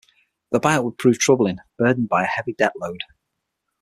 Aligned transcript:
The 0.51 0.59
buyout 0.59 0.83
would 0.85 0.97
prove 0.97 1.19
troubling, 1.19 1.57
burdened 1.77 2.09
by 2.09 2.23
a 2.23 2.25
heavy 2.25 2.53
debt 2.53 2.73
load. 2.75 3.01